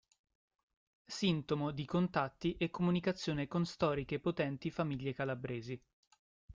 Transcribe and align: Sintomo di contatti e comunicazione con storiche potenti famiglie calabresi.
Sintomo 1.05 1.69
di 1.69 1.85
contatti 1.85 2.55
e 2.57 2.71
comunicazione 2.71 3.45
con 3.47 3.67
storiche 3.67 4.19
potenti 4.19 4.71
famiglie 4.71 5.13
calabresi. 5.13 5.79